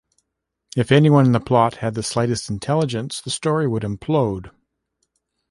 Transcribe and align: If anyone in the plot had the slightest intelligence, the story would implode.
If 0.75 0.91
anyone 0.91 1.27
in 1.27 1.31
the 1.31 1.39
plot 1.39 1.75
had 1.75 1.93
the 1.93 2.01
slightest 2.01 2.49
intelligence, 2.49 3.21
the 3.21 3.29
story 3.29 3.67
would 3.67 3.83
implode. 3.83 4.49